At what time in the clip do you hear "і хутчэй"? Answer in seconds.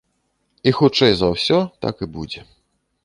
0.71-1.13